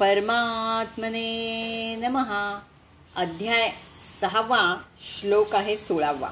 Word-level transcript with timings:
परमात्मने 0.00 1.28
नमः. 1.96 2.30
अध्याय 3.16 3.72
सहावा 4.20 4.60
श्लोक 5.00 5.54
आहे 5.54 5.76
सोळावा. 5.76 6.28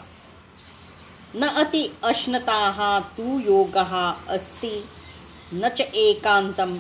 न 1.37 1.43
अति 1.43 1.93
अश्नता 2.05 3.01
तू 3.01 3.39
योग 3.41 3.77
अस्ति 4.29 4.85
न 5.55 5.69
च 5.69 5.81
एकांतम 5.81 6.79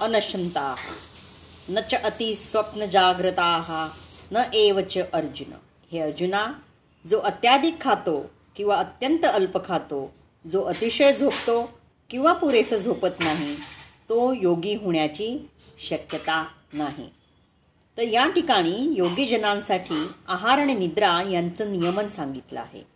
अनशंता 0.00 0.76
न 1.70 1.80
च 1.80 1.94
अति 1.94 2.34
स्वप्न 2.36 2.86
जागृता 2.86 3.50
न 4.32 4.42
एवच 4.54 4.98
अर्जुन. 4.98 5.54
हे 5.92 6.00
अर्जुना 6.00 6.46
जो 7.04 7.18
अत्याधिक 7.20 7.80
खातो 7.82 8.18
किंवा 8.56 8.76
अत्यंत 8.76 9.24
अल्प 9.24 9.56
खातो 9.66 10.14
जो 10.46 10.62
अतिशय 10.62 11.12
झोपतो 11.12 11.62
किंवा 12.10 12.32
पुरेसं 12.32 12.76
झोपत 12.76 13.16
नाही 13.20 13.56
तो 14.08 14.32
योगी 14.32 14.74
होण्याची 14.74 15.48
शक्यता 15.78 16.46
नाही. 16.72 17.10
तर 17.96 18.02
या 18.02 18.28
ठिकाणी 18.28 18.94
योगीजनांसाठी 18.96 20.06
आहार 20.28 20.58
आणि 20.58 20.74
निद्रा 20.74 21.22
यांचं 21.22 21.72
नियमन 21.72 22.08
सांगितलं 22.08 22.60
आहे. 22.60 22.86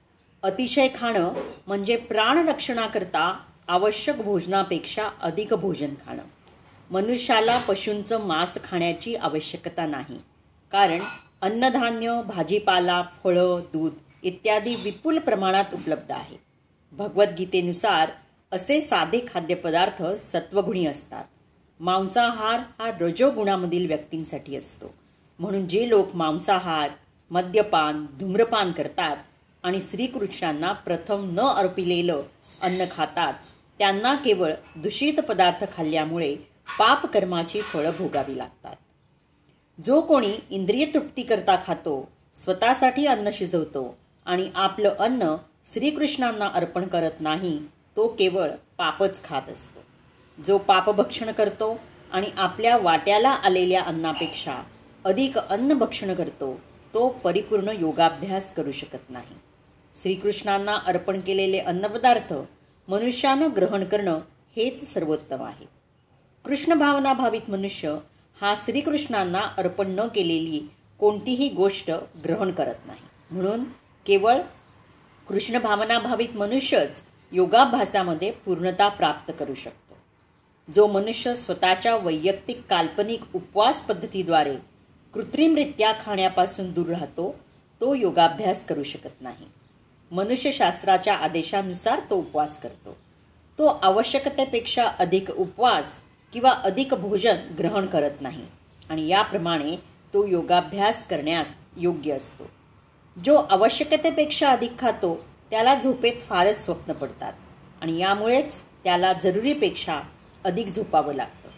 अतिशय 0.43 0.89
खाणं 0.97 1.35
म्हणजे 1.66 1.97
प्राणरक्षणाकरता 1.97 3.41
आवश्यक 3.69 4.16
भोजनापेक्षा 4.16 5.09
अधिक 5.23 5.55
भोजन 5.55 5.91
खाणं. 6.07 6.23
मनुष्याला 6.91 7.59
पशूंचं 7.59 8.27
मांस 8.27 8.59
खाण्याची 8.65 9.15
आवश्यकता 9.15 9.87
नाही. 9.87 10.19
कारण 10.73 10.99
अन्नधान्य 11.43 12.23
भाजीपाला 12.27 13.02
फळं 13.25 13.61
दूध 13.73 13.93
इत्यादी 14.23 14.75
विपुल 14.75 15.19
प्रमाणात 15.19 15.65
उपलब्ध 15.73 16.13
आहे. 16.13 16.37
भगवद्गीतेनुसार 16.93 18.11
असे 18.52 18.80
साधे 18.80 19.20
खाद्यपदार्थ 19.34 20.02
सत्वगुणी 20.02 20.87
असतात. 20.87 21.25
मांसाहार 21.80 22.61
हा 22.79 22.91
रजोगुणामधील 23.01 23.87
व्यक्तींसाठी 23.87 24.57
असतो. 24.57 24.95
म्हणून 25.38 25.68
जे 25.68 25.88
लोक 25.88 26.15
मांसाहार 26.15 26.91
मद्यपान 27.30 28.07
धूम्रपान 28.21 28.73
करतात 28.73 29.16
आणि 29.63 29.82
श्रीकृष्णांना 29.82 30.73
प्रथम 30.73 31.29
न 31.32 31.41
अर्पिलेलं 31.41 32.23
अन्न 32.63 32.85
खातात 32.91 33.35
त्यांना 33.79 34.15
केवळ 34.15 34.52
दूषित 34.76 35.21
पदार्थ 35.21 35.65
खाल्ल्यामुळे 35.76 36.35
पापकर्माची 36.79 37.60
फळं 37.60 37.91
भोगावी 37.99 38.38
लागतात. 38.38 38.76
जो 39.87 40.01
कोणी 40.01 40.32
इंद्रिय 40.51 40.87
तृप्तीकरता 40.87 41.57
खातो 41.66 42.09
स्वतःसाठी 42.35 43.07
अन्न 43.07 43.30
शिजवतो 43.32 43.99
आणि 44.26 44.51
आपलं 44.54 44.95
अन्न 44.99 45.35
श्रीकृष्णांना 45.73 46.46
अर्पण 46.46 46.87
करत 46.87 47.21
नाही 47.21 47.59
तो 47.99 48.09
केवळ 48.09 48.51
पापच 48.79 49.24
खात 49.24 49.49
असतो. 49.49 49.80
जो 50.46 50.59
पापभक्षण 50.59 51.32
करतो 51.32 51.80
आणि 52.13 52.27
आपल्या 52.37 52.77
वाट्याला 52.77 53.30
आलेल्या 53.30 53.82
अन्नापेक्षा 53.82 54.63
अधिक 55.04 55.38
अन्न 55.38 55.73
भक्षण 55.73 56.15
करतो 56.15 56.60
तो 56.95 57.09
परिपूर्ण 57.09 57.69
योगाभ्यास 57.69 58.54
करू 58.54 58.73
शकत 58.73 59.10
नाही. 59.10 59.35
श्रीकृष्णांना 60.02 60.76
अर्पण 60.76 61.21
केलेले 61.21 61.59
अन्नपदार्थ 61.59 62.35
मनुष्यानं 62.88 63.49
ग्रहण 63.57 63.85
करणं 63.85 64.19
हेच 64.56 64.94
सर्वोत्तम 64.94 65.43
आहे. 65.43 65.66
कृष्ण 66.44 66.75
भावना 66.75 67.12
मनुष्य 67.49 67.99
हा 68.41 68.54
श्रीकृष्णांना 68.65 69.41
अर्पण 69.59 69.91
न 69.91 70.00
केलेली 70.00 70.71
कोणतीही 71.00 71.49
गोष्ट 71.49 71.91
ग्रहण 72.25 72.50
करत 72.50 72.87
नाही. 72.87 73.00
म्हणून 73.31 73.65
केवळ 74.06 74.41
कृष्ण 75.28 75.59
भावना 75.59 76.16
मनुष्यच 76.34 77.00
योगाभ्यासामध्ये 77.32 78.31
पूर्णता 78.31 78.88
प्राप्त 78.88 79.32
करू 79.38 79.54
शकतो. 79.54 79.97
जो 80.76 80.87
मनुष्य 80.87 81.34
स्वतःच्या 81.34 81.97
वैयक्तिक 81.97 82.62
काल्पनिक 82.70 83.20
उपवास 83.34 83.81
पद्धतीद्वारे 83.82 84.56
कृत्रिमरित्या 85.15 85.93
खाण्यापासून 86.06 86.72
दूर 86.72 86.87
राहतो 86.87 87.34
तो 87.81 87.94
योगाभ्यास 87.94 88.65
करू 88.65 88.82
शकत 88.82 89.22
नाही. 89.22 89.47
मनुष्यशास्त्राच्या 90.10 91.14
आदेशानुसार 91.14 92.00
तो 92.10 92.16
उपवास 92.16 92.60
करतो. 92.60 92.97
तो 93.58 93.66
आवश्यकतेपेक्षा 93.66 94.84
अधिक 94.84 95.30
उपवास 95.30 96.00
किंवा 96.32 96.50
अधिक 96.50 96.94
भोजन 96.94 97.36
ग्रहण 97.58 97.86
करत 97.86 98.20
नाही 98.20 98.47
आणि 98.91 99.08
याप्रमाणे 99.08 99.76
तो 100.14 100.26
योगाभ्यास 100.26 101.08
करण्यास 101.08 101.48
योग्य 101.76 102.12
असतो. 102.12 102.44
जो 103.24 103.34
आवश्यकतेपेक्षा 103.34 104.50
अधिक 104.50 104.78
खातो 104.78 105.24
त्याला 105.50 105.75
झोपेत 105.75 106.12
फारच 106.28 106.64
स्वप्न 106.64 106.92
पडतात. 106.92 107.32
आणि 107.82 107.98
यामुळेच 107.98 108.62
त्याला 108.84 109.12
जरुरीपेक्षा 109.12 110.00
अधिक 110.44 110.66
झोपावं 110.66 111.14
लागतं. 111.14 111.48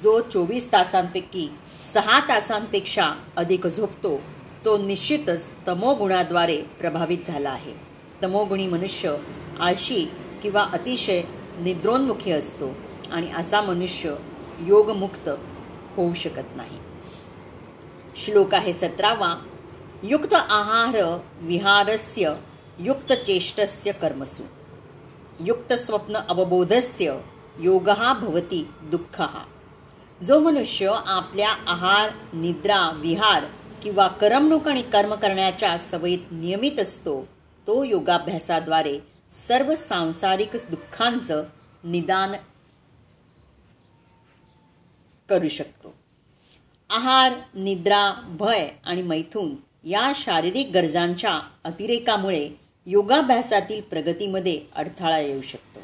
जो 0.00 0.20
चोवीस 0.20 0.72
तासांपैकी 0.72 1.48
सहा 1.94 2.20
तासांपेक्षा 2.20 3.10
अधिक 3.36 3.66
झोपतो 3.66 4.20
तो 4.64 4.78
निश्चितच 4.78 5.52
तमोगुणाद्वारे 5.68 6.62
प्रभावित 6.62 7.18
झाला 7.26 7.50
आहे. 7.50 7.74
तमोगुणी 8.22 8.66
मनुष्य 8.66 9.16
आळशी 9.60 10.10
किंवा 10.42 10.62
अतिशय 10.72 11.22
निद्रोन्मुखी 11.58 12.30
असतो 12.30 12.74
आणि 13.12 13.32
असा 13.36 13.60
मनुष्य 13.60 14.14
योगमुक्त 14.60 15.28
होऊ 15.96 16.14
शकत 16.14 16.56
नाही. 16.56 16.78
श्लोक 18.16 18.54
आहे 18.54 18.72
सतरावा. 18.72 19.46
युक्त 20.02 20.34
आहार 20.34 21.18
विहारस्य 21.36 22.34
युक्त 22.80 23.12
चेष्टस्य 23.12 23.92
कर्मसु। 23.92 24.42
युक्त 25.46 25.72
स्वप्न 25.72 26.16
अवबोधस्य 26.16 27.14
योग 27.60 27.88
भवती 28.20 28.68
दुःख। 28.82 29.22
जो 30.24 30.38
मनुष्य 30.40 30.94
आपल्या 31.06 31.50
आहार 31.50 32.10
निद्रा 32.32 32.90
विहार 32.90 33.44
किंवा 33.82 34.08
करमणूक 34.08 34.68
आणि 34.68 34.82
कर्म 34.82 35.14
करण्याच्या 35.14 35.76
सवयीत 35.78 36.18
नियमित 36.30 36.80
असतो 36.80 37.22
तो 37.66 37.84
योगाभ्यासाद्वारे 37.84 38.98
सर्व 39.32 39.74
सांसारिक 39.74 40.56
दुःखांचं 40.70 41.42
निदान 41.84 42.32
करू 45.28 45.48
शकतो. 45.48 45.94
आहार 46.90 47.32
निद्रा 47.54 48.12
भय 48.38 48.68
आणि 48.84 49.02
मैथून 49.02 49.54
या 49.84 50.12
शारीरिक 50.14 50.70
गरजांच्या 50.74 51.40
अतिरेकामुळे 51.64 52.67
योगाभ्यासातील 52.90 53.80
प्रगतीमध्ये 53.80 54.60
अडथळा 54.76 55.18
येऊ 55.18 55.40
शकतो. 55.42 55.80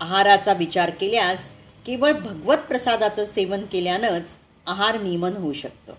आहाराचा 0.00 0.52
विचार 0.52 0.90
केल्यास 0.90 1.50
केवळ 1.86 2.12
भगवत 2.12 2.56
प्रसादाचं 2.56 3.24
सेवन 3.24 3.64
केल्यानंच 3.72 4.34
आहार 4.66 5.00
नियमन 5.02 5.36
होऊ 5.36 5.52
शकतं. 5.52 5.92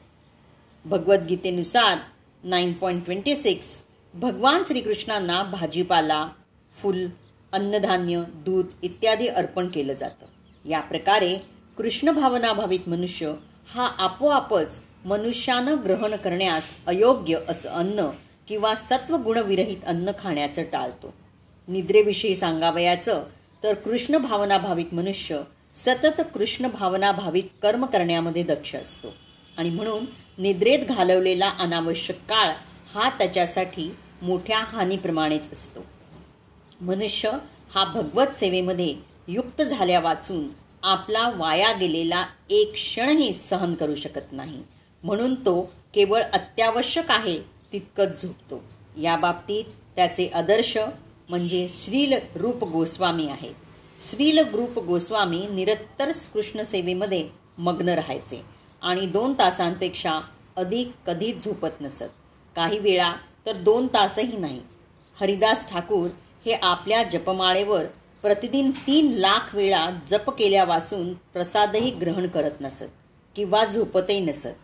भगवद्गीतेनुसार 0.86 1.98
नाईन 2.44 2.74
पॉईंट 2.74 3.06
ट्वेंटी 3.06 3.36
सिक्स 3.36 3.68
भगवान 4.14 4.64
श्रीकृष्णांना 4.68 5.44
भाजीपाला 5.44 6.28
फुल 6.72 7.08
अन्नधान्य 7.54 8.24
दूध 8.46 8.66
इत्यादी 8.82 9.28
अर्पण 9.28 9.68
केलं 9.68 9.94
जातं. 9.94 10.26
या 10.70 10.80
प्रकारे 10.80 11.36
कृष्ण 11.78 12.12
भावनाभावित 12.12 12.90
मनुष्य 12.90 13.34
हा 13.74 13.86
आपोआपच 13.98 14.80
मनुष्यानं 15.06 15.76
ग्रहण 15.86 16.16
करण्यास 16.16 16.72
अयोग्य 16.88 17.40
असं 17.50 17.70
अन्न 17.70 18.10
किंवा 18.50 18.76
सत्वगुणविरहित 18.76 19.78
अन्न 19.86 20.12
खाण्याचं 20.20 20.64
टाळतो. 20.64 21.14
निद्रेविषयी 21.68 22.36
सांगावयाचं 22.36 23.24
तर 23.64 23.74
कृष्ण 23.74 24.18
भावनाभाविक 24.18 24.94
मनुष्य 24.94 25.42
सतत 25.76 26.22
कृष्ण 26.34 26.68
भावनाभावित 26.68 27.44
कर्म 27.62 27.86
करण्यामध्ये 27.86 28.44
दक्ष 28.44 28.76
असतो. 28.76 29.14
आणि 29.58 29.70
म्हणून 29.70 30.06
निद्रेत 30.38 30.80
घालवलेला 30.80 31.52
अनावश्यक 31.60 32.16
काळ 32.16 32.50
हा 32.94 33.10
त्याच्यासाठी 33.10 33.96
मोठ्या 34.22 34.58
हानीप्रमाणेच 34.58 35.52
असतो. 35.52 35.86
मनुष्य 36.82 37.32
हा 37.76 37.84
भगवत 37.84 38.28
सेवेमध्ये 38.28 38.96
युक्त 39.28 39.62
झाल्या 39.62 40.00
वाचून 40.00 40.48
आपला 40.84 41.32
वाया 41.36 41.72
गेलेला 41.72 42.26
एक 42.50 42.74
क्षणही 42.74 43.34
सहन 43.34 43.74
करू 43.74 43.96
शकत 43.96 44.32
नाही. 44.32 44.64
म्हणून 45.04 45.36
तो 45.36 45.74
केवळ 45.94 46.22
अत्यावश्यक 46.22 47.12
आहे 47.12 47.59
तितकंच 47.74 48.22
झोपतो 48.22 48.62
या 49.02 49.16
बाबतीत 49.16 49.64
त्याचे 49.96 50.28
आदर्श 50.28 50.78
म्हणजे 51.30 51.68
श्रील 51.70 52.14
रूप 52.36 52.64
गोस्वामी 52.64 53.28
आहेत. 53.30 53.54
श्रील 54.02 54.40
रूप 54.54 54.80
गोस्वामी 54.80 55.46
निरत्तर 55.48 56.12
कृष्णसेवेमध्ये 56.34 57.28
मग्न 57.58 57.90
राहायचे 57.90 58.42
आणि 58.82 59.06
दोन 59.06 59.34
तासांपेक्षा 59.34 60.20
अधिक 60.58 60.92
कधीच 61.08 61.44
झोपत 61.44 61.82
नसत. 61.82 62.04
काही 62.56 62.80
वेळा 62.80 63.14
तर 63.46 63.56
दोन 63.56 63.88
तासही 63.88 64.38
नाही. 64.38 64.62
हरिदास 65.20 65.70
ठाकूर 65.70 66.10
हे 66.46 66.52
आपल्या 66.54 67.04
जपमाळेवर 67.04 67.86
प्रतिदिन 68.22 68.72
तीन 68.88 69.14
लाख 69.14 69.56
वेळा 69.56 69.90
जप 70.08 70.30
केल्यापासून 70.30 71.14
प्रसादही 71.14 71.92
ग्रहण 71.92 72.28
करत 72.28 72.62
नसत 72.62 72.92
किंवा 73.36 73.66
झोपतही 73.66 74.20
नसत. 74.20 74.58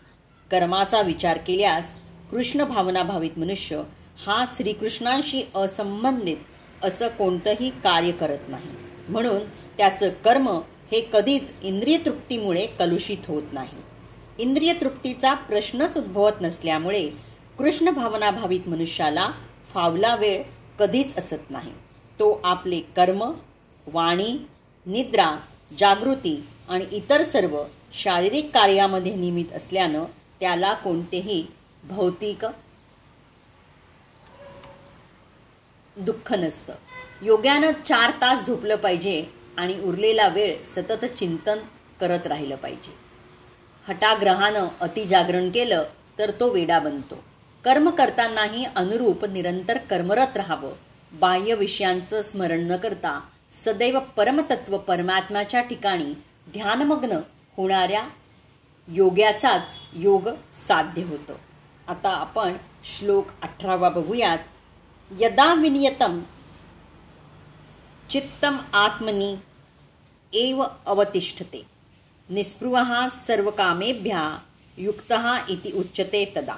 कर्माचा 0.51 1.01
विचार 1.01 1.37
केल्यास 1.37 1.93
कृष्ण 2.35 2.63
भावनाभावित 2.63 3.39
मनुष्य 3.39 3.83
हा 4.25 4.45
श्रीकृष्णांशी 4.47 5.43
असंबंधित 5.55 6.37
असं 6.83 7.07
कोणतंही 7.07 7.69
कार्य 7.69 8.11
करत 8.11 8.37
नाही. 8.47 8.67
म्हणून 9.09 9.39
त्याचं 9.77 10.09
कर्म 10.09 10.49
हे 10.91 11.09
कधीच 11.13 11.53
इंद्रिय 11.61 11.97
तृप्तीमुळे 11.97 12.65
कलुषित 12.65 13.17
होत 13.27 13.43
नाही. 13.51 13.77
इंद्रिय 14.39 14.73
तृप्तीचा 14.73 15.33
प्रश्नच 15.33 15.97
उद्भवत 15.97 16.31
नसल्यामुळे 16.41 17.09
कृष्ण 17.59 17.89
भावनाभावित 17.89 18.69
मनुष्याला 18.69 19.31
फावला 19.73 20.15
वेळ 20.15 20.43
कधीच 20.79 21.17
असत 21.17 21.51
नाही. 21.51 21.71
तो 22.19 22.41
आपले 22.43 22.79
कर्म 22.79 23.31
वाणी 23.93 24.45
निद्रा 24.85 25.35
जागृती 25.79 26.43
आणि 26.69 26.85
इतर 26.91 27.23
सर्व 27.23 27.63
शारीरिक 27.93 28.51
कार्यामध्ये 28.53 29.15
नियमित 29.15 29.53
असल्यानं 29.53 30.03
त्याला 30.39 30.73
कोणतेही 30.73 31.47
भौतिक 31.89 32.45
दुःख 35.97 36.33
नसतं. 36.33 36.73
योग्यानं 37.21 37.71
चार 37.85 38.11
तास 38.11 38.45
झोपलं 38.47 38.75
पाहिजे 38.75 39.25
आणि 39.57 39.79
उरलेला 39.79 40.27
वेळ 40.27 40.63
सतत 40.63 41.05
चिंतन 41.05 41.57
करत 41.99 42.27
राहिलं 42.27 42.55
पाहिजे. 42.55 42.95
हटाग्रहानं 43.87 44.67
अतिजागरण 44.81 45.49
केलं 45.49 45.83
तर 46.19 46.31
तो 46.31 46.49
वेडा 46.49 46.79
बनतो. 46.79 47.23
कर्म 47.65 47.89
करतानाही 47.89 48.65
अनुरूप 48.75 49.25
निरंतर 49.25 49.77
कर्मरत 49.77 50.37
राहावं. 50.37 50.73
बाह्य 51.13 51.55
विषयांचं 51.55 52.21
स्मरण 52.21 52.59
न 52.59 52.75
करता 52.75 53.21
सदैव 53.51 53.99
परमतत्व 53.99 54.77
परमात्म्याच्या 54.77 55.61
ठिकाणी 55.61 56.13
ध्यानमग्न 56.53 57.11
होणाऱ्या 57.57 58.07
योग्याचाच 58.87 59.75
योग 59.93 60.29
साध्य 60.67 61.03
होतो. 61.03 61.39
आता 61.87 62.09
आपण 62.09 62.53
श्लोक 62.83 63.27
अठरावा 63.41 63.89
बघूयात. 63.89 64.37
यदा 65.11 65.53
विनियतम 65.53 66.19
चित्तम 68.09 68.57
आत्मनी 68.73 69.35
एव 70.33 70.63
अवतिष्ठते. 70.85 71.61
निस्पृहा 72.29 73.07
सर्व 73.09 73.49
कामेभ्या 73.49 74.37
युक्त 74.77 75.13
इति 75.49 75.71
उच्चते 75.71 76.25
तदा. 76.35 76.55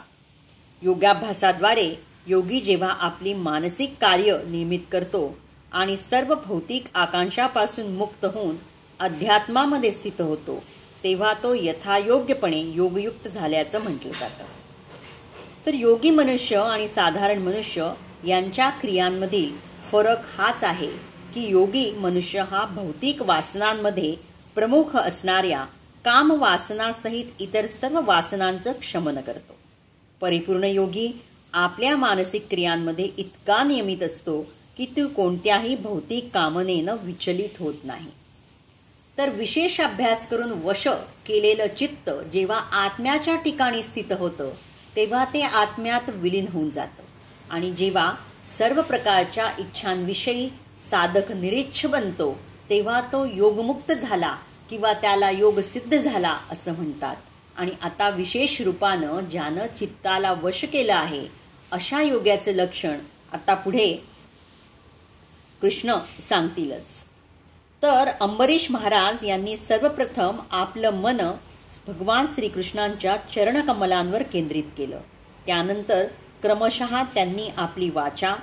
योगाभ्यासाद्वारे 0.82 1.94
योगी 2.28 2.60
जेव्हा 2.62 2.90
आपली 2.90 3.34
मानसिक 3.34 3.96
कार्य 4.02 4.38
नियमित 4.48 4.80
करतो 4.92 5.38
आणि 5.72 5.98
सर्व 5.98 6.34
भौतिक 6.46 6.86
आकांक्षापासून 6.94 7.96
मुक्त 7.96 8.26
होऊन 8.26 8.56
अध्यात्मामध्ये 9.00 9.92
स्थित 9.92 10.22
होतो 10.22 10.64
तेव्हा 11.04 11.34
तो 11.34 11.54
यथायोग्यपणे 11.54 12.60
योगयुक्त 12.60 13.28
झाल्याचं 13.28 13.82
म्हटलं 13.82 14.14
जातं. 14.20 14.44
तर 15.68 15.74
योगी 15.74 16.10
मनुष्य 16.10 16.56
आणि 16.56 16.88
साधारण 16.88 17.40
मनुष्य 17.40 17.90
यांच्या 18.26 18.70
क्रियांमधील 18.70 19.50
फरक 19.92 20.18
हाच 20.38 20.64
आहे 20.64 20.88
की 21.34 21.42
योगी 21.48 21.92
मनुष्य 21.92 22.44
हा 22.50 22.64
भौतिक 22.66 23.22
वासनांमध्ये 23.22 24.16
प्रमुख 24.56 24.96
असणाऱ्या 24.96 25.64
काम 26.06 26.32
वासनासहित 26.32 27.42
इतर 27.42 27.66
सर्व 27.66 28.00
वासनांचं 28.06 28.72
क्षमन 28.72 29.20
करतो. 29.20 29.56
परिपूर्ण 30.22 30.64
योगी 30.64 31.12
आपल्या 31.54 31.98
मानसिक 31.98 32.48
क्रियांमध्ये 32.50 33.10
इतका 33.18 33.64
नियमित 33.64 34.04
असतो 34.04 34.42
की 34.78 34.86
तू 34.86 35.08
कोणत्याही 35.08 35.76
भौतिक 35.76 36.30
कामनेनं 36.34 36.96
विचलित 37.02 37.60
होत 37.60 37.84
नाही. 37.84 38.10
तर 39.18 39.30
विशेष 39.30 39.80
अभ्यास 39.82 40.28
करून 40.28 40.52
वश 40.64 40.88
केलेलं 41.28 41.76
चित्त 41.78 42.10
जेव्हा 42.32 42.58
आत्म्याच्या 42.58 43.36
ठिकाणी 43.36 43.84
स्थित 43.84 44.14
होतं 44.20 44.52
तेव्हा 44.98 45.26
ते 45.26 45.42
आत्म्यात 45.42 46.10
विलीन 46.10 46.46
होऊन 46.54 46.70
जातं. 46.70 47.04
आणि 47.50 47.72
जेव्हा 47.72 48.14
सर्व 48.58 48.82
प्रकारच्या 48.82 49.50
इच्छांविषयी 49.60 50.50
साधक 50.92 51.32
निरीच्छ 51.32 51.86
बनतो 51.86 52.40
तेव्हा 52.70 53.02
तो 53.02 53.26
योगमुक्त 53.26 53.92
झाला 53.92 54.36
किंवा 54.70 54.94
त्याला 54.94 55.30
योग 55.30 55.60
सिद्ध 55.60 55.98
झाला 55.98 56.38
असं 56.52 56.74
म्हणतात. 56.74 57.16
आणि 57.58 57.72
आता 57.82 58.10
विशेष 58.10 58.62
रूपानं 58.62 59.20
ज्यानं 59.20 59.66
चित्ताला 59.78 60.34
वश 60.34 60.64
केलं 60.64 60.96
आहे 60.96 61.28
अशा 61.72 62.02
योग्याचं 62.02 62.52
लक्षण 62.52 62.98
आता 63.34 63.54
पुढे 63.54 64.04
कृष्ण 65.62 65.96
सांगतीलच. 66.22 67.04
तर 67.84 68.10
अंबरीश 68.22 68.72
महाराज 68.72 69.26
यांनी 69.26 69.58
सर्वप्रथम 69.58 70.40
आपलं 70.52 70.90
मन 70.90 71.18
भगवान 71.88 72.26
श्रीकृष्णांच्या 72.36 73.16
चरणकमलांवर 73.36 74.24
केंद्रित 74.24 74.64
केलं. 74.78 75.00
त्यानंतर 75.46 76.06
क्रमशः 76.42 77.04
त्यांनी 77.04 77.48
आपली 77.58 77.90
वाचा 77.90 78.34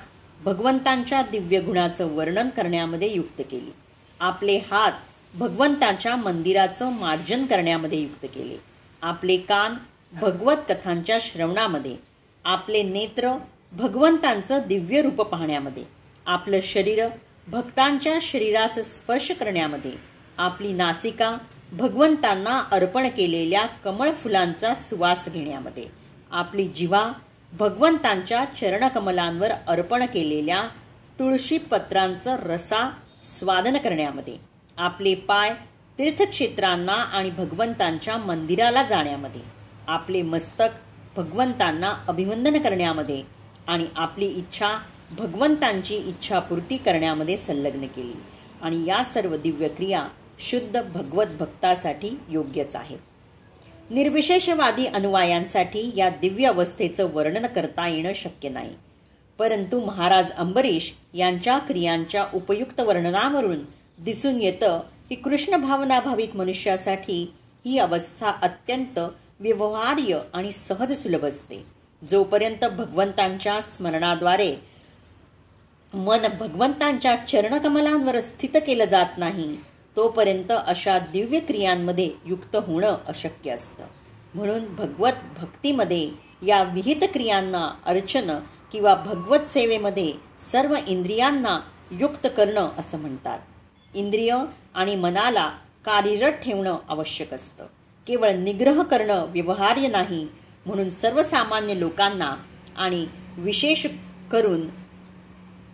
भगवंतांच्या 0.45 1.23
दिव्य 1.23 1.61
गुणाचं 1.61 2.15
वर्णन 2.15 2.49
करण्यामध्ये 2.49 3.13
युक्त 3.13 3.43
केली. 3.51 3.71
आपले 4.21 4.57
हात 4.71 4.93
भगवंतांच्या 5.35 6.17
मंदिराचं 6.17 6.93
मार्जन 6.93 7.45
करण्यामध्ये 7.47 8.01
युक्त 8.01 8.27
केले. 8.35 8.57
आपले 9.03 9.37
कान 9.37 9.75
भगवत 10.13 10.57
कथांच्या 10.69 11.19
श्रवणामध्ये 11.21 11.97
आपले 12.45 12.83
नेत्र 12.83 13.33
भगवंतांचं 13.73 14.61
दिव्य 14.69 15.03
रूप 15.03 15.21
पाहण्यामध्ये 15.23 15.85
आपलं 16.27 16.61
शरीर 16.63 17.07
भक्तांच्या 17.49 18.19
शरीरास 18.23 18.79
स्पर्श 18.89 19.31
करण्यामध्ये 19.31 19.93
आपली 20.39 20.73
नासिका 20.73 21.37
भगवंतांना 21.77 22.63
अर्पण 22.73 23.09
केलेल्या 23.09 23.67
कमळ 23.67 24.11
फुलांचा 24.13 24.75
सुवास 24.75 25.29
घेण्यामध्ये 25.29 25.87
आपली 26.31 26.69
जिवा 26.69 27.13
भगवंतांच्या 27.53 28.45
चरणकमलांवर 28.45 29.53
अर्पण 29.69 30.07
केलेल्या 30.07 30.63
तुळशी 31.19 31.59
पत्रांचं 31.59 32.37
रसा 32.37 32.91
स्वादन 33.25 33.77
करण्यामध्ये 33.77 34.37
आपले 34.79 35.15
पाय 35.15 35.55
तीर्थक्षेत्रांना 35.99 36.93
आणि 36.93 37.31
भगवंतांच्या 37.31 38.17
मंदिराला 38.17 38.83
जाण्यामध्ये 38.83 39.41
आपले 39.89 40.23
मस्तक 40.23 40.81
भगवंतांना 41.17 41.95
अभिवंदन 42.09 42.63
करण्यामध्ये 42.63 43.23
आणि 43.69 43.87
आपली 43.97 44.27
इच्छा 44.27 44.79
भगवंतांची 45.11 45.97
इच्छापूर्ती 45.97 46.77
करण्यामध्ये 46.77 47.37
संलग्न 47.37 47.87
केली. 47.87 48.23
आणि 48.63 48.85
या 48.87 49.05
सर्व 49.05 49.37
दिव्य 49.37 49.69
क्रिया 49.69 50.09
शुद्ध 50.39 50.83
भगवत 50.95 51.27
भक्तासाठी 51.27 52.21
योग्यच 52.29 52.77
आहे. 52.77 52.97
निर्विशेषवादी 53.91 54.87
अनुवायांसाठी 54.87 55.93
या 55.97 56.09
दिव्य 56.09 56.47
अवस्थेचं 56.47 57.11
वर्णन 57.13 57.47
करता 57.47 57.89
येणं 57.89 58.13
शक्य 58.13 58.49
नाही. 58.49 58.71
परंतु 59.39 59.81
महाराज 59.81 60.31
अंबरीश 60.31 60.95
यांच्या 61.15 61.59
क्रियांच्या 61.59 62.27
उपयुक्त 62.35 62.81
वर्णनावरून 62.81 63.59
दिसून 63.99 64.43
येतं 64.43 64.81
की 65.09 65.15
कृष्ण 65.15 65.57
भावनाभाविक 65.57 66.37
मनुष्यासाठी 66.37 67.33
ही 67.67 67.79
अवस्था 67.79 68.31
अत्यंत 68.43 68.99
व्यवहार्य 69.41 70.19
आणि 70.35 70.53
सहज 70.53 71.03
सुलभ 71.03 71.25
असते. 71.25 71.65
जोपर्यंत 72.11 72.65
भगवंतांच्या 72.65 73.61
स्मरणाद्वारे 73.61 74.55
मन 75.95 76.27
भगवंतांच्या 76.41 77.17
चरणकमलांवर 77.17 78.21
स्थित 78.21 78.57
केलं 78.67 78.85
जात 78.85 79.07
नाही 79.17 79.57
तोपर्यंत 79.97 80.53
अशा 80.67 80.99
दिव्य 80.99 81.41
क्रियांमध्ये 81.41 82.11
युक्त 82.27 82.57
होणं 82.57 82.97
अशक्य 83.07 83.51
असतं. 83.51 83.85
म्हणून 84.35 84.75
भगवत 84.75 85.13
भक्तीमध्ये 85.41 86.11
या 86.47 86.63
विहित 86.63 87.09
क्रियांना 87.13 87.71
अर्चन 87.87 88.39
किंवा 88.73 88.95
भगवत 88.95 89.39
सेवेमध्ये 89.39 90.13
सर्व 90.41 90.75
इंद्रियांना 90.89 91.61
युक्त 91.91 92.27
करणं 92.37 92.69
असं 92.79 92.99
म्हणतात. 92.99 93.39
इंद्रिय 93.95 94.37
आणि 94.75 94.97
मनाला 94.97 95.53
कार्यरत 95.85 96.33
ठेवणं 96.33 96.79
आवश्यक 96.89 97.35
असतं. 97.35 97.65
केवळ 98.07 98.33
निग्रह 98.33 98.83
करणं 98.83 99.25
व्यवहार्य 99.29 99.89
नाही 99.89 100.29
म्हणून 100.67 100.91
सर्वसामान्य 100.91 101.81
लोकांना 101.81 102.35
आणि 102.77 103.07
विशेष 103.37 103.87
करून 104.33 104.69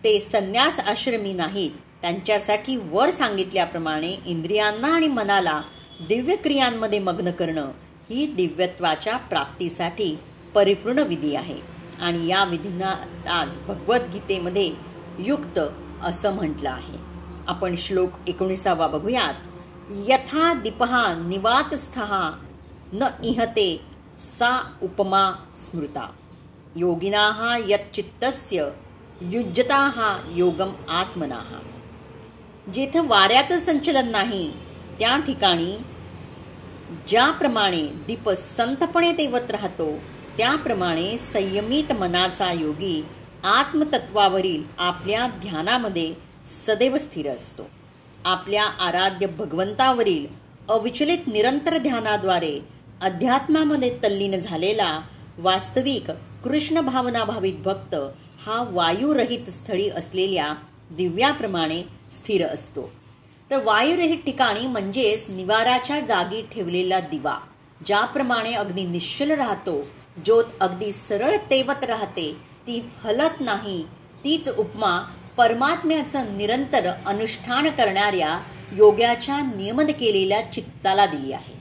ते 0.03 0.19
संन्यास 0.19 0.79
आश्रमी 0.79 1.33
नाहीत 1.33 1.71
त्यांच्यासाठी 2.01 2.75
वर 2.75 3.09
सांगितल्याप्रमाणे 3.09 4.11
इंद्रियांना 4.25 4.87
आणि 4.87 5.07
मनाला 5.07 5.61
दिव्य 6.01 6.35
क्रियांमध्ये 6.35 6.99
मग्न 6.99 7.31
करणं 7.31 7.71
ही 8.09 8.25
दिव्यत्वाच्या 8.25 9.17
प्राप्तीसाठी 9.17 10.19
परिपूर्ण 10.53 10.99
विधी 10.99 11.35
आहे. 11.35 11.55
आणि 12.01 12.27
या 12.27 12.43
विधींना 12.43 12.93
आज 13.29 13.59
भगवद्गीतेमध्ये 13.59 14.73
युक्त 15.19 15.59
असं 16.03 16.33
म्हटलं 16.33 16.69
आहे. 16.69 16.97
आपण 17.47 17.75
श्लोक 17.77 18.09
एकोणीसावा 18.27 18.87
बघूयात. 18.87 19.33
यथा 19.91 20.53
दीपहा 20.53 21.15
निवातस्थहा 21.15 22.31
न 22.93 23.03
इहते 23.23 23.81
सा 24.19 24.71
उपमा 24.81 25.31
स्मृता. 25.55 26.11
योगिना 26.75 27.57
यच्चित्तस्य 27.67 28.69
युज्यता 29.21 30.17
योगम 30.31 30.71
आत्मनाः. 30.89 31.70
जेथं 32.73 33.07
वाऱ्याचं 33.07 33.59
संचलन 33.59 34.09
नाही 34.09 34.49
त्या 34.99 35.17
ठिकाणी 35.17 35.77
ज्याप्रमाणे 37.07 37.81
दीप 38.07 38.29
संतपणे 38.29 39.11
तेवत 39.11 39.51
राहतो 39.51 39.91
त्याप्रमाणे 40.37 41.17
संयमित 41.17 41.93
मनाचा 41.93 42.51
योगी 42.51 43.01
आत्मतत्वावरील 43.43 44.63
आपल्या 44.77 45.27
ध्यानामध्ये 45.41 46.13
सदैव 46.47 46.97
स्थिर 46.97 47.29
असतो. 47.29 47.67
आपल्या 48.25 48.63
आराध्य 48.63 49.27
भगवंतावरील 49.27 50.25
अविचलित 50.69 51.27
निरंतर 51.27 51.77
ध्यानाद्वारे 51.77 52.59
अध्यात्मामध्ये 53.01 53.89
तल्लीन 54.03 54.39
झालेला 54.39 54.99
वास्तविक 55.39 56.11
कृष्ण 56.43 56.81
भावनाभावित 56.81 57.53
भक्त 57.65 57.95
हा 58.45 58.63
वायुरहित 58.71 59.49
स्थळी 59.49 59.89
असलेल्या 59.89 60.53
दिव्याप्रमाणे 60.91 61.81
स्थिर 62.11 62.45
असतो. 62.47 62.91
तर 63.51 63.63
वायुरहित 63.63 64.17
ठिकाणी 64.17 64.67
म्हणजेच 64.67 65.25
निवाराच्या 65.29 65.99
जागी 65.99 66.41
ठेवलेला 66.51 66.99
दिवा 66.99 67.37
ज्याप्रमाणे 67.85 68.53
अगदी 68.53 68.83
निश्चल 68.83 69.31
राहतो 69.31 69.81
ज्योत 70.25 70.43
अगदी 70.61 70.91
सरळ 70.91 71.35
तेवत 71.51 71.83
राहते 71.83 72.31
ती 72.67 72.89
हलत 73.03 73.41
नाही 73.41 73.83
तीच 74.23 74.49
उपमा 74.49 74.99
परमात्म्याचं 75.37 76.37
निरंतर 76.37 76.91
अनुष्ठान 77.05 77.69
करणाऱ्या 77.69 78.39
योग्याच्या 78.71 79.39
नियमन 79.55 79.87
केलेल्या 79.87 80.51
चित्ताला 80.51 81.05
दिली 81.05 81.31
आहे. 81.31 81.53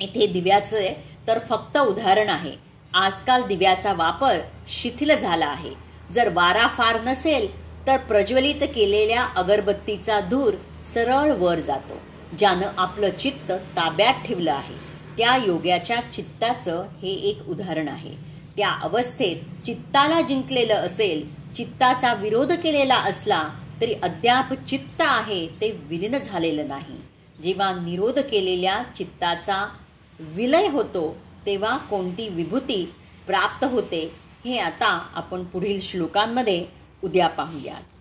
इथे 0.00 0.26
दिव्याचे 0.26 1.04
तर 1.28 1.38
फक्त 1.48 1.78
उदाहरण 1.78 2.28
आहे. 2.28 2.52
आजकाल 2.94 3.46
दिव्याचा 3.46 3.92
वापर 3.92 4.38
शिथिल 4.68 5.18
झाला 5.18 5.46
आहे. 5.46 5.70
जर 6.12 6.28
वारा 6.32 6.66
फार 6.66 7.00
नसेल 7.00 7.63
तर 7.86 7.96
प्रज्वलित 7.98 8.62
केलेल्या 8.74 9.22
अगरबत्तीचा 9.36 10.20
धूर 10.20 10.54
सरळ 10.84 11.32
वर 11.38 11.60
जातो 11.60 12.00
ज्यानं 12.38 12.66
आपलं 12.76 13.10
चित्त 13.10 13.52
ताब्यात 13.76 14.24
ठेवलं 14.26 14.52
आहे. 14.52 14.74
त्या 15.16 15.36
योग्याच्या 15.36 16.00
चित्ताचं 16.12 16.84
हे 17.02 17.12
एक 17.30 17.48
उदाहरण 17.48 17.88
आहे. 17.88 18.14
त्या 18.56 18.70
अवस्थेत 18.82 19.64
चित्ताला 19.66 20.20
जिंकलेलं 20.20 20.74
असेल 20.74 21.24
चित्ताचा 21.56 22.12
विरोध 22.14 22.52
केलेला 22.52 22.96
असला 23.08 23.42
तरी 23.80 23.94
अद्याप 24.02 24.52
चित्त 24.68 25.02
आहे 25.02 25.46
ते 25.60 25.70
विलीन 25.88 26.18
झालेलं 26.18 26.68
नाही. 26.68 26.96
जेव्हा 27.42 27.72
निरोध 27.74 28.18
केलेल्या 28.20 28.82
चित्ताचा 28.96 29.64
विलय 30.20 30.68
होतो 30.68 31.16
तेव्हा 31.46 31.76
कोणती 31.90 32.28
विभूती 32.28 32.84
प्राप्त 33.26 33.64
होते 33.64 34.10
हे 34.44 34.58
आता 34.58 34.88
आपण 35.14 35.44
पुढील 35.44 35.80
श्लोकांमध्ये 35.80 36.64
उद्या 37.04 37.28
पाहूयात. 37.28 37.93